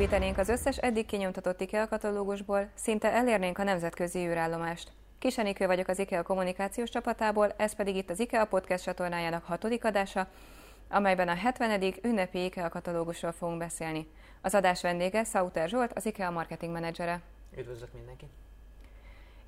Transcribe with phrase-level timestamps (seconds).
[0.00, 4.92] tornyot építenénk az összes eddig kinyomtatott IKEA katalógusból, szinte elérnénk a nemzetközi űrállomást.
[5.18, 10.26] Kisenikő vagyok az IKEA kommunikációs csapatából, ez pedig itt az IKEA podcast csatornájának hatodik adása,
[10.88, 11.94] amelyben a 70.
[12.02, 14.06] ünnepi IKEA katalógusról fogunk beszélni.
[14.40, 17.20] Az adás vendége Sauter Zsolt, az IKEA marketing menedzsere.
[17.56, 18.28] Üdvözlök mindenkit!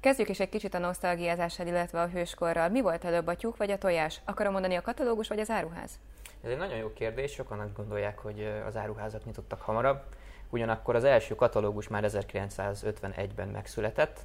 [0.01, 2.69] Kezdjük is egy kicsit a nosztalgiázással, illetve a hőskorral.
[2.69, 4.21] Mi volt előbb a tyúk vagy a tojás?
[4.25, 5.91] Akarom mondani a katalógus vagy az áruház?
[6.43, 10.03] Ez egy nagyon jó kérdés, sokan azt gondolják, hogy az áruházak nyitottak hamarabb.
[10.53, 14.21] Ugyanakkor az első katalógus már 1951-ben megszületett,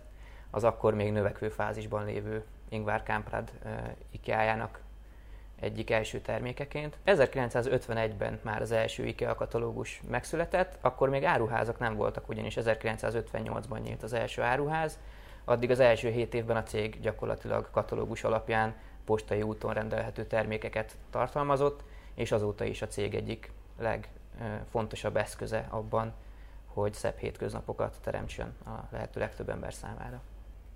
[0.52, 3.52] az akkor még növekvő fázisban lévő Ingvar Kamprad
[4.12, 4.80] IKEA-jának
[5.59, 6.98] egyik első termékeként.
[7.05, 14.04] 1951-ben már az első IKEA katalógus megszületett, akkor még áruházak nem voltak, ugyanis 1958-ban nyílt
[14.04, 14.99] az első áruház,
[15.46, 21.84] addig az első hét évben a cég gyakorlatilag katalógus alapján postai úton rendelhető termékeket tartalmazott,
[22.13, 23.52] és azóta is a cég egyik
[24.40, 26.13] legfontosabb eszköze abban,
[26.66, 30.21] hogy szebb hétköznapokat teremtsön a lehető legtöbb ember számára.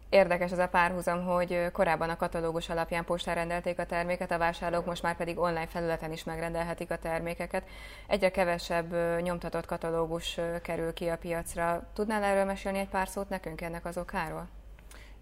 [0.10, 4.86] Érdekes ez a párhuzam, hogy korábban a katalógus alapján postán rendelték a terméket, a vásárlók
[4.86, 7.64] most már pedig online felületen is megrendelhetik a termékeket.
[8.08, 11.88] Egyre kevesebb nyomtatott katalógus kerül ki a piacra.
[11.94, 14.48] Tudnál erről mesélni egy pár szót nekünk ennek az okáról?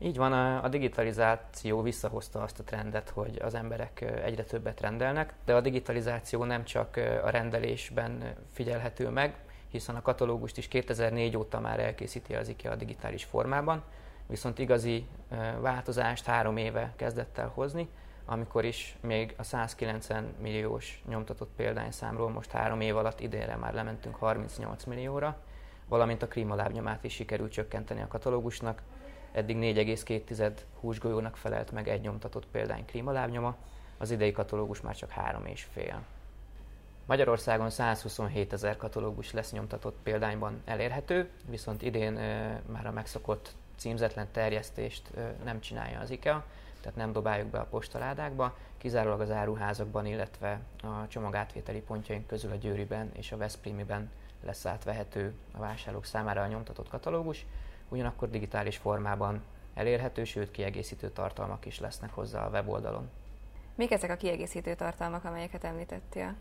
[0.02, 5.56] Így van, a, digitalizáció visszahozta azt a trendet, hogy az emberek egyre többet rendelnek, de
[5.56, 9.36] a digitalizáció nem csak a rendelésben figyelhető meg,
[9.70, 13.84] hiszen a katalógust is 2004 óta már elkészíti az IKEA a digitális formában,
[14.28, 15.08] viszont igazi
[15.60, 17.90] változást három éve kezdett el hozni,
[18.26, 24.16] amikor is még a 190 milliós nyomtatott példányszámról most három év alatt idénre már lementünk
[24.16, 25.38] 38 millióra,
[25.88, 28.82] valamint a klímalábnyomát is sikerült csökkenteni a katalógusnak,
[29.40, 33.56] Eddig 4,2 húsgolyónak felelt meg egy nyomtatott példány klímalábnyoma,
[33.98, 35.94] az idei katalógus már csak 3,5.
[37.06, 44.28] Magyarországon 127 ezer katalógus lesz nyomtatott példányban elérhető, viszont idén e, már a megszokott címzetlen
[44.32, 46.46] terjesztést e, nem csinálja az IKEA,
[46.82, 52.56] tehát nem dobáljuk be a postaládákba, kizárólag az áruházakban, illetve a csomagátvételi pontjaink közül a
[52.56, 54.12] Győriben és a Veszprémiben
[54.44, 57.46] lesz átvehető a vásárlók számára a nyomtatott katalógus,
[57.90, 59.42] ugyanakkor digitális formában
[59.74, 63.10] elérhető, sőt kiegészítő tartalmak is lesznek hozzá a weboldalon.
[63.76, 66.36] Mik ezek a kiegészítő tartalmak, amelyeket említettél?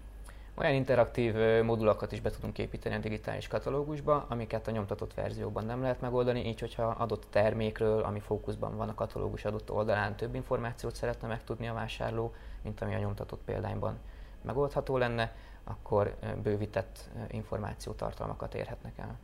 [0.54, 5.82] Olyan interaktív modulokat is be tudunk építeni a digitális katalógusba, amiket a nyomtatott verzióban nem
[5.82, 10.94] lehet megoldani, így hogyha adott termékről, ami fókuszban van a katalógus adott oldalán több információt
[10.94, 13.98] szeretne megtudni a vásárló, mint ami a nyomtatott példányban
[14.42, 15.34] megoldható lenne,
[15.64, 19.18] akkor bővített információtartalmakat érhetnek el.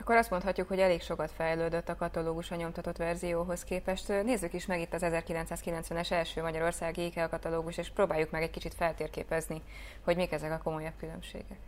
[0.00, 4.08] Akkor azt mondhatjuk, hogy elég sokat fejlődött a katalógus a nyomtatott verzióhoz képest.
[4.08, 8.74] Nézzük is meg itt az 1990-es első Magyarországi IKEA katalógus, és próbáljuk meg egy kicsit
[8.74, 9.62] feltérképezni,
[10.04, 11.58] hogy mik ezek a komolyabb különbségek.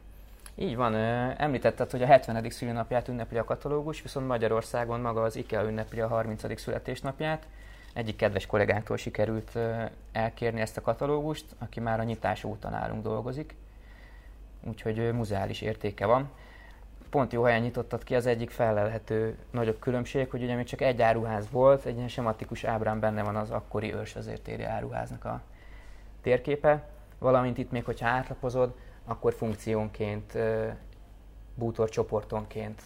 [0.55, 0.95] Így van,
[1.37, 2.51] említetted, hogy a 70.
[2.51, 6.61] szülinapját ünnepli a katalógus, viszont Magyarországon maga az IKEA ünnepli a 30.
[6.61, 7.47] születésnapját.
[7.93, 9.59] Egyik kedves kollégánktól sikerült
[10.13, 13.55] elkérni ezt a katalógust, aki már a nyitás óta nálunk dolgozik,
[14.65, 16.31] úgyhogy muzeális értéke van
[17.11, 21.03] pont jó helyen nyitottad ki az egyik felelhető nagyobb különbség, hogy ugye még csak egy
[21.03, 25.41] áruház volt, egy ilyen sematikus ábrán benne van az akkori őrsvezértéri áruháznak a
[26.23, 26.89] térképe,
[27.19, 28.75] valamint itt még, hogyha átlapozod,
[29.05, 30.39] akkor funkciónként,
[31.55, 32.83] bútorcsoportonként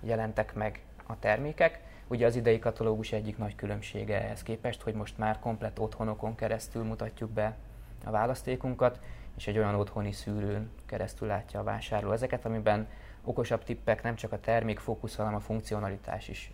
[0.00, 1.80] jelentek meg a termékek.
[2.08, 6.82] Ugye az idei katalógus egyik nagy különbsége ehhez képest, hogy most már komplett otthonokon keresztül
[6.82, 7.56] mutatjuk be
[8.04, 8.98] a választékunkat,
[9.36, 12.86] és egy olyan otthoni szűrőn keresztül látja a vásárló ezeket, amiben
[13.24, 16.50] okosabb tippek, nem csak a termék fókusz, hanem a funkcionalitás is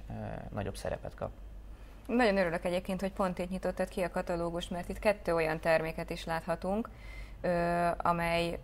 [0.52, 1.30] nagyobb szerepet kap.
[2.06, 6.10] Nagyon örülök egyébként, hogy pont így nyitottad ki a katalógus, mert itt kettő olyan terméket
[6.10, 6.88] is láthatunk,
[7.96, 8.58] amely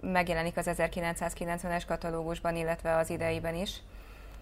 [0.00, 3.82] megjelenik az 1990-es katalógusban, illetve az ideiben is,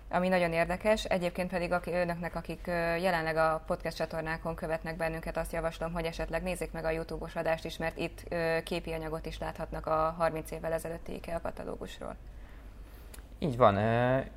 [0.09, 1.05] ami nagyon érdekes.
[1.05, 2.67] Egyébként pedig aki, önöknek, akik
[3.01, 7.65] jelenleg a podcast csatornákon követnek bennünket, azt javaslom, hogy esetleg nézzék meg a YouTube-os adást
[7.65, 12.17] is, mert itt képi anyagot is láthatnak a 30 évvel ezelőtti IKEA katalógusról.
[13.39, 13.79] Így van,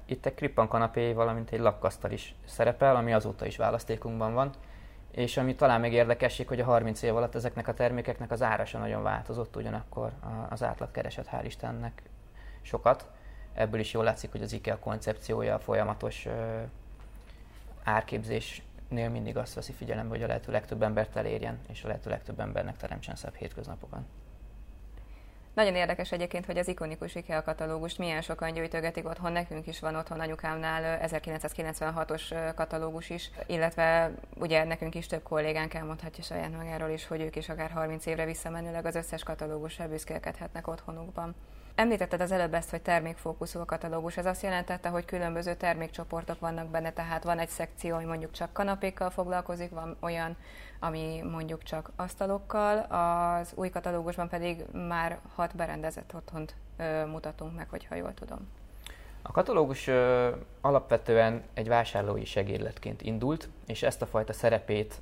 [0.05, 4.51] itt egy krippan kanapé, valamint egy lakkasztal is szerepel, ami azóta is választékunkban van.
[5.11, 8.65] És ami talán még érdekesség, hogy a 30 év alatt ezeknek a termékeknek az ára
[8.65, 10.11] sem nagyon változott, ugyanakkor
[10.49, 12.01] az átlag keresett hál' Istennek
[12.61, 13.09] sokat.
[13.53, 16.27] Ebből is jól látszik, hogy az IKEA koncepciója a folyamatos
[17.83, 22.39] árképzésnél mindig azt veszi figyelembe, hogy a lehető legtöbb embert elérjen, és a lehető legtöbb
[22.39, 24.01] embernek teremtsen szebb hétköznapokat.
[25.53, 29.31] Nagyon érdekes egyébként, hogy az ikonikus IKEA katalógust milyen sokan gyűjtögetik otthon.
[29.31, 36.23] Nekünk is van otthon anyukámnál 1996-os katalógus is, illetve ugye nekünk is több kollégánk elmondhatja
[36.23, 41.35] saját magáról is, hogy ők is akár 30 évre visszamenőleg az összes katalógussal büszkélkedhetnek otthonukban.
[41.79, 44.17] Említetted az előbb ezt, hogy termékfókuszú a katalógus.
[44.17, 48.53] Ez azt jelentette, hogy különböző termékcsoportok vannak benne, tehát van egy szekció, ami mondjuk csak
[48.53, 50.35] kanapékkal foglalkozik, van olyan,
[50.79, 57.69] ami mondjuk csak asztalokkal, az új katalógusban pedig már hat berendezett otthont ö, mutatunk meg,
[57.69, 58.49] hogyha jól tudom.
[59.21, 60.29] A katalógus ö,
[60.61, 65.01] alapvetően egy vásárlói segédletként indult, és ezt a fajta szerepét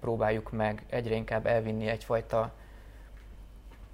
[0.00, 2.52] próbáljuk meg egyre inkább elvinni egyfajta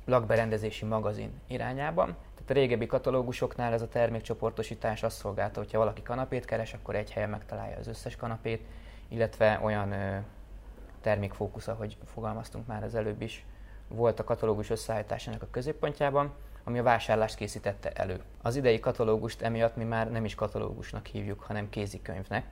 [0.05, 2.17] lakberendezési magazin irányában.
[2.35, 7.13] Tehát a régebbi katalógusoknál ez a termékcsoportosítás azt szolgálta, hogyha valaki kanapét keres, akkor egy
[7.13, 8.67] helyen megtalálja az összes kanapét,
[9.09, 9.95] illetve olyan
[11.01, 13.45] termékfókusz, ahogy fogalmaztunk már az előbb is,
[13.89, 16.33] volt a katalógus összeállításának a középpontjában,
[16.65, 18.21] ami a vásárlást készítette elő.
[18.43, 22.45] Az idei katalógust emiatt mi már nem is katalógusnak hívjuk, hanem kézikönyvnek.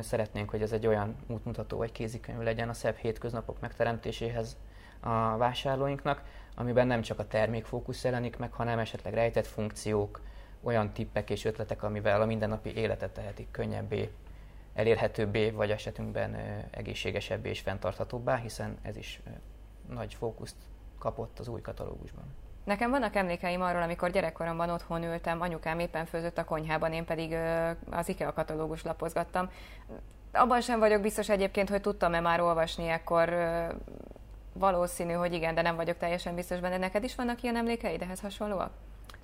[0.00, 4.56] Szeretnénk, hogy ez egy olyan útmutató vagy kézikönyv legyen a szebb hétköznapok megteremtéséhez
[5.00, 6.22] a vásárlóinknak,
[6.58, 10.20] amiben nem csak a termékfókusz jelenik meg, hanem esetleg rejtett funkciók,
[10.62, 14.10] olyan tippek és ötletek, amivel a mindennapi életet tehetik könnyebbé,
[14.74, 16.36] elérhetőbbé, vagy esetünkben
[16.70, 19.20] egészségesebbé és fenntarthatóbbá, hiszen ez is
[19.88, 20.56] nagy fókuszt
[20.98, 22.24] kapott az új katalógusban.
[22.64, 27.36] Nekem vannak emlékeim arról, amikor gyerekkoromban otthon ültem, anyukám éppen főzött a konyhában, én pedig
[27.90, 29.50] az IKEA katalógus lapozgattam.
[30.32, 33.28] Abban sem vagyok biztos egyébként, hogy tudtam-e már olvasni ekkor
[34.52, 36.76] valószínű, hogy igen, de nem vagyok teljesen biztos benne.
[36.76, 38.70] Neked is vannak ilyen emlékeid ehhez hasonlóak?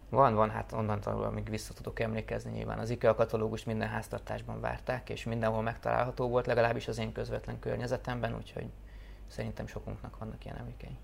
[0.08, 2.78] Van, van, hát onnantól, amíg vissza tudok emlékezni nyilván.
[2.78, 8.36] Az IKEA katalógust minden háztartásban várták, és mindenhol megtalálható volt, legalábbis az én közvetlen környezetemben,
[8.36, 8.66] úgyhogy
[9.26, 10.96] szerintem sokunknak vannak ilyen emlékei.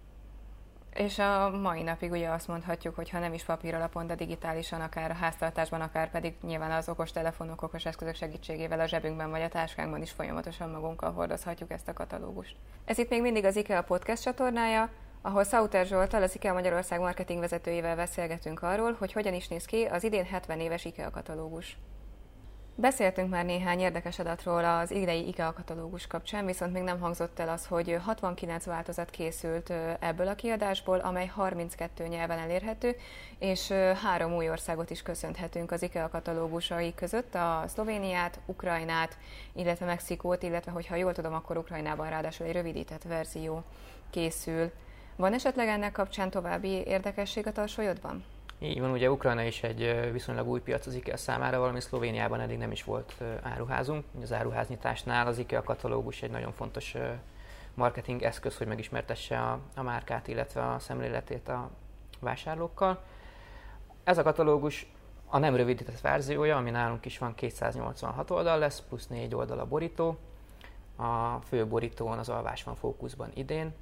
[1.00, 4.80] És a mai napig ugye azt mondhatjuk, hogy ha nem is papír alapon, de digitálisan,
[4.80, 9.42] akár a háztartásban, akár pedig nyilván az okos telefonok, okos eszközök segítségével a zsebünkben vagy
[9.42, 12.56] a táskánkban is folyamatosan magunkkal hordozhatjuk ezt a katalógust.
[12.84, 14.90] Ez itt még mindig az IKEA podcast csatornája,
[15.22, 19.84] ahol Sauter Zsoltal, az IKEA Magyarország marketing vezetőjével beszélgetünk arról, hogy hogyan is néz ki
[19.84, 21.76] az idén 70 éves IKEA katalógus.
[22.80, 27.48] Beszéltünk már néhány érdekes adatról az idei IKEA katalógus kapcsán, viszont még nem hangzott el
[27.48, 32.96] az, hogy 69 változat készült ebből a kiadásból, amely 32 nyelven elérhető,
[33.38, 33.72] és
[34.02, 39.18] három új országot is köszönhetünk az IKEA katalógusai között, a Szlovéniát, Ukrajnát,
[39.52, 43.62] illetve Mexikót, illetve hogyha jól tudom, akkor Ukrajnában ráadásul egy rövidített verzió
[44.10, 44.70] készül.
[45.16, 48.24] Van esetleg ennek kapcsán további érdekesség a tarsolyodban?
[48.62, 52.58] Így van, ugye Ukrajna is egy viszonylag új piac az IKEA számára, valami Szlovéniában eddig
[52.58, 54.04] nem is volt áruházunk.
[54.22, 56.96] Az áruháznyitásnál az IKEA katalógus egy nagyon fontos
[57.74, 61.70] marketing eszköz, hogy megismertesse a, a márkát, illetve a szemléletét a
[62.18, 63.02] vásárlókkal.
[64.04, 64.92] Ez a katalógus
[65.26, 69.66] a nem rövidített verziója, ami nálunk is van 286 oldal lesz, plusz 4 oldal a
[69.66, 70.18] borító.
[70.96, 73.72] A fő borítón az alvás van fókuszban idén,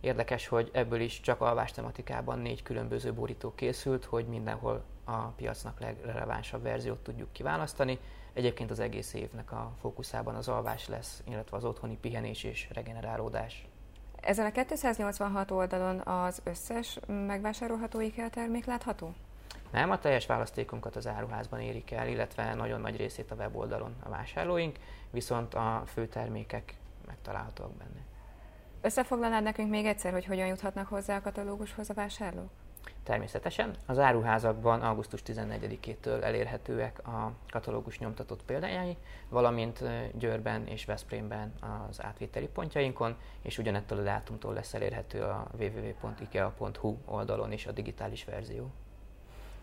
[0.00, 5.80] Érdekes, hogy ebből is csak alvás tematikában négy különböző borító készült, hogy mindenhol a piacnak
[5.80, 7.98] legrelevánsabb verziót tudjuk kiválasztani.
[8.32, 13.66] Egyébként az egész évnek a fókuszában az alvás lesz, illetve az otthoni pihenés és regenerálódás.
[14.20, 19.14] Ezen a 286 oldalon az összes megvásárolható IKEA termék látható?
[19.70, 24.08] Nem, a teljes választékunkat az áruházban érik el, illetve nagyon nagy részét a weboldalon a
[24.08, 24.78] vásárlóink,
[25.10, 26.74] viszont a fő termékek
[27.06, 28.00] megtalálhatóak benne.
[28.80, 32.50] Összefoglalnád nekünk még egyszer, hogy hogyan juthatnak hozzá a katalógushoz a vásárlók?
[33.02, 33.74] Természetesen.
[33.86, 38.96] Az áruházakban augusztus 14-től elérhetőek a katalógus nyomtatott példányai,
[39.28, 39.84] valamint
[40.18, 41.52] Győrben és Veszprémben
[41.88, 48.24] az átvételi pontjainkon, és ugyanettől a dátumtól lesz elérhető a www.ikea.hu oldalon is a digitális
[48.24, 48.70] verzió.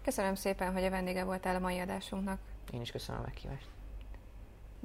[0.01, 2.39] Köszönöm szépen, hogy a vendége voltál a mai adásunknak.
[2.73, 3.74] Én is köszönöm a meghívást.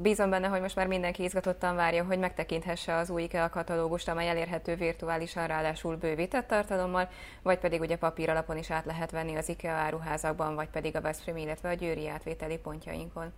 [0.02, 4.28] Bízom benne, hogy most már mindenki izgatottan várja, hogy megtekinthesse az új IKEA katalógust, amely
[4.28, 7.08] elérhető virtuálisan, ráadásul bővített tartalommal,
[7.42, 11.00] vagy pedig ugye papír alapon is át lehet venni az IKEA áruházakban, vagy pedig a
[11.00, 13.32] Veszprém, illetve a Győri átvételi pontjainkon.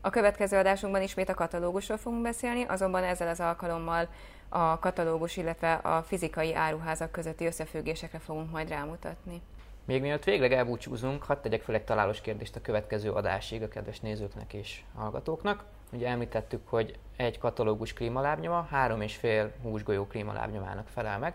[0.00, 4.08] A következő adásunkban ismét a katalógusról fogunk beszélni, azonban ezzel az alkalommal
[4.48, 9.42] a katalógus, illetve a fizikai áruházak közötti összefüggésekre fogunk majd rámutatni.
[9.84, 14.00] Még mielőtt végleg elbúcsúzunk, hadd tegyek fel egy találós kérdést a következő adásig a kedves
[14.00, 15.64] nézőknek és hallgatóknak.
[15.94, 21.34] Ugye említettük, hogy egy katalógus klímalábnyoma három és fél húsgolyó klímalábnyomának felel meg,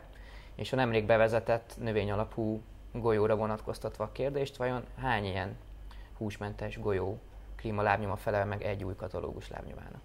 [0.56, 2.62] és a nemrég bevezetett növény alapú
[2.92, 5.58] golyóra vonatkoztatva a kérdést, vajon hány ilyen
[6.18, 7.20] húsmentes golyó
[7.56, 10.02] klímalábnyoma felel meg egy új katalógus lábnyomának?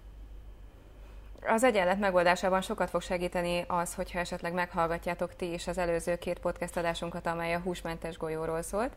[1.47, 6.39] Az egyenlet megoldásában sokat fog segíteni az, hogyha esetleg meghallgatjátok ti is az előző két
[6.39, 8.93] podcast adásunkat, amely a húsmentes golyóról szólt.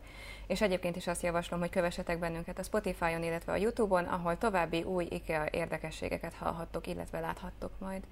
[0.46, 4.82] És egyébként is azt javaslom, hogy kövessetek bennünket a Spotify-on, illetve a YouTube-on, ahol további
[4.82, 8.02] új IKEA érdekességeket hallhattok, illetve láthattok majd.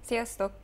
[0.00, 0.63] Sziasztok!